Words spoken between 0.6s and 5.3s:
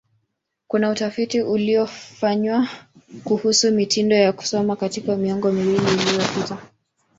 Kuna utafiti uliofanywa kuhusu mitindo ya kusoma katika